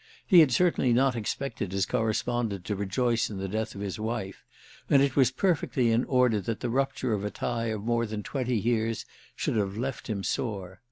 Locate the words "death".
3.47-3.75